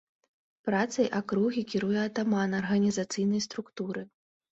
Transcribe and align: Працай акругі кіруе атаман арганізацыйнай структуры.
Працай 0.67 1.09
акругі 1.19 1.61
кіруе 1.73 1.99
атаман 2.05 2.57
арганізацыйнай 2.61 3.43
структуры. 3.47 4.01